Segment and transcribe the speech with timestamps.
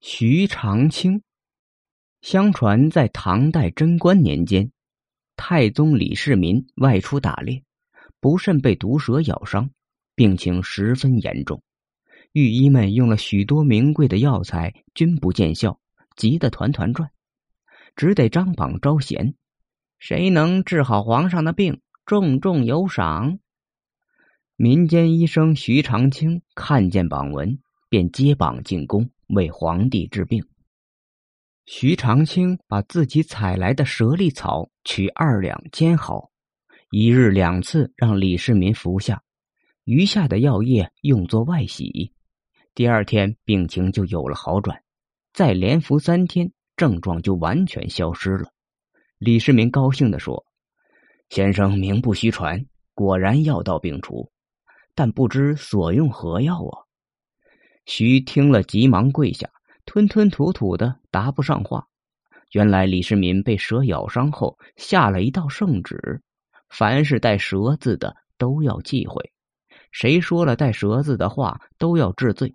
[0.00, 1.22] 徐长卿，
[2.20, 4.70] 相传在唐代贞观年间，
[5.36, 7.64] 太宗李世民外出打猎，
[8.20, 9.70] 不慎被毒蛇咬伤，
[10.14, 11.62] 病情十分严重。
[12.32, 15.80] 御医们用了许多名贵的药材，均不见效，
[16.14, 17.10] 急得团团转，
[17.96, 19.34] 只得张榜招贤，
[19.98, 23.38] 谁能治好皇上的病，重重有赏。
[24.56, 27.58] 民间医生徐长卿看见榜文，
[27.88, 29.10] 便接榜进宫。
[29.28, 30.46] 为皇帝治病，
[31.64, 36.30] 徐长卿把自己采来的蛇利草取二两煎好，
[36.90, 39.22] 一日两次让李世民服下，
[39.84, 42.12] 余下的药液用作外洗。
[42.72, 44.80] 第二天病情就有了好转，
[45.32, 48.52] 再连服三天，症状就完全消失了。
[49.18, 50.46] 李世民高兴地说
[51.30, 54.30] ：“先生名不虚传，果然药到病除，
[54.94, 56.84] 但不知所用何药啊？”
[57.86, 59.48] 徐听了，急忙跪下，
[59.84, 61.86] 吞吞吐吐的答不上话。
[62.50, 66.20] 原来李世民被蛇咬伤后，下了一道圣旨：
[66.68, 69.30] 凡是带蛇字的都要忌讳，
[69.92, 72.52] 谁说了带蛇字的话都要治罪。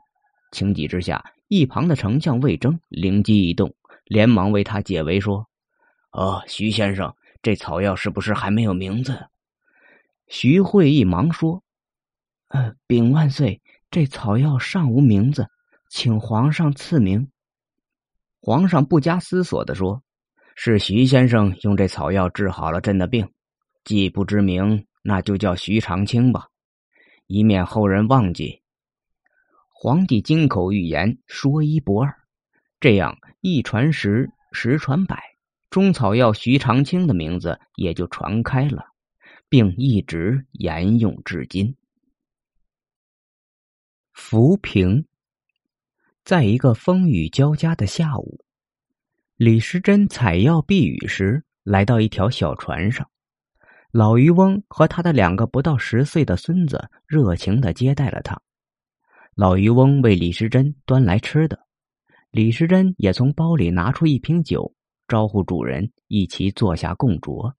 [0.51, 5.47] 情急之下，一旁的丞相魏征灵机一动，连忙为他解围说
[6.11, 9.27] ：“哦，徐先生，这草药是不是还没有名字？”
[10.27, 11.63] 徐会意忙说
[12.49, 13.60] ：“呃，禀万岁。”
[13.91, 15.49] 这草药尚无名字，
[15.89, 17.29] 请皇上赐名。
[18.39, 20.01] 皇上不加思索的说
[20.55, 23.29] ：“是徐先生用这草药治好了朕的病，
[23.83, 26.47] 既不知名，那就叫徐长卿吧，
[27.27, 28.61] 以免后人忘记。”
[29.75, 32.15] 皇帝金口玉言，说一不二，
[32.79, 35.21] 这样一传十，十传百，
[35.69, 38.85] 中草药徐长卿的名字也就传开了，
[39.49, 41.75] 并一直沿用至今。
[44.13, 45.05] 浮萍，
[46.23, 48.43] 在一个风雨交加的下午，
[49.35, 53.09] 李时珍采药避雨时，来到一条小船上。
[53.91, 58.41] 老渔翁和他的两个不到十岁的孙子热情的接待了他。
[59.35, 61.59] 老渔翁为李时珍端来吃的，
[62.29, 64.73] 李时珍也从包里拿出一瓶酒，
[65.07, 67.53] 招呼主人一起坐下共酌。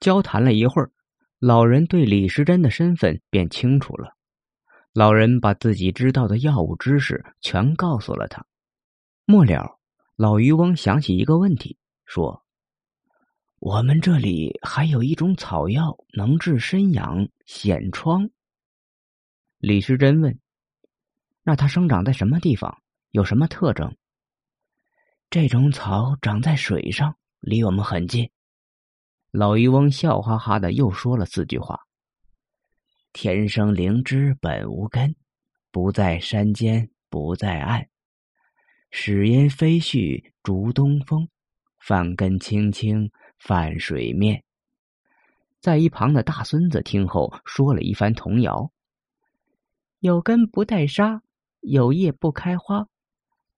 [0.00, 0.90] 交谈了一会儿，
[1.38, 4.13] 老人对李时珍的身份便清楚了。
[4.94, 8.46] 老人把自己知道的药物知识全告诉了他。
[9.24, 9.80] 末了，
[10.14, 12.44] 老渔翁想起一个问题，说
[13.58, 18.30] ：“我们这里还有一种草药，能治身痒、癣疮。”
[19.58, 20.38] 李时珍问
[21.42, 22.80] ：“那它生长在什么地方？
[23.10, 23.96] 有什么特征？”
[25.28, 28.30] 这种草长在水上，离我们很近。
[29.32, 31.80] 老渔翁笑哈哈的又说了四句话。
[33.14, 35.14] 天生灵芝本无根，
[35.70, 37.88] 不在山间不在岸。
[38.90, 41.28] 始因飞絮逐东风，
[41.78, 44.42] 泛根青青泛水面。
[45.60, 48.72] 在一旁的大孙子听后，说了一番童谣：
[50.00, 51.22] 有根不带沙，
[51.60, 52.88] 有叶不开花，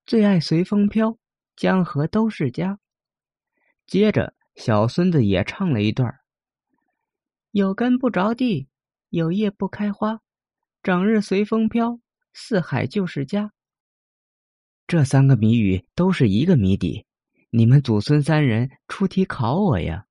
[0.04, 1.16] 最爱随风飘，
[1.56, 2.78] 江河都是家。
[3.86, 6.14] 接着，小孙子也唱了一段：
[7.52, 8.68] 有根不着地。
[9.10, 10.20] 有叶不开花，
[10.82, 12.00] 整日随风飘，
[12.32, 13.52] 四海就是家。
[14.86, 17.06] 这三个谜语都是一个谜底，
[17.50, 20.06] 你们祖孙三人出题考我呀！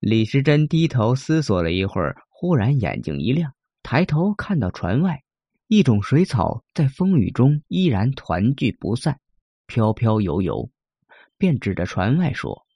[0.00, 5.22] 李时珍低头思索了一会儿，忽然眼睛一亮，抬头看到船外
[5.68, 9.20] 一种水草在风雨中依然团聚不散，
[9.66, 10.70] 飘飘游游，
[11.38, 12.66] 便指着船外说：“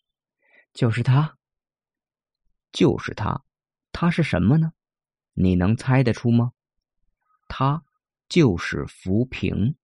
[0.73, 1.37] 就是它，
[2.73, 3.43] 就是它，
[3.91, 4.73] 它是什么呢？”
[5.34, 6.53] 你能猜得出吗？
[7.47, 7.84] 他
[8.28, 9.77] 就是浮萍。